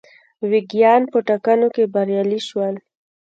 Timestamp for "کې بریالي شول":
1.75-2.75